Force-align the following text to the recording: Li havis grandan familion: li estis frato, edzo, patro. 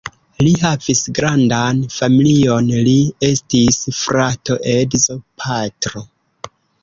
Li 0.45 0.51
havis 0.59 1.01
grandan 1.17 1.81
familion: 1.95 2.71
li 2.87 2.95
estis 3.29 3.77
frato, 3.99 4.59
edzo, 4.75 5.21
patro. 5.43 6.05